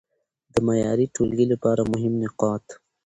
د 0.53 0.55
معياري 0.65 1.05
ټولګي 1.15 1.45
لپاره 1.53 1.81
مهم 1.93 2.13
نقاط: 2.23 2.65